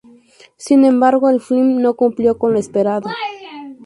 [0.57, 3.07] Sin embargo, el film no cumplió con lo esperado.